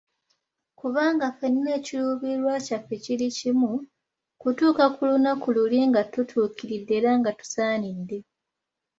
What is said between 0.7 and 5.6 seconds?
Kubanga ffenna ekiruubirirwa kyaffe kiri kimi, kutuuka ku lunaku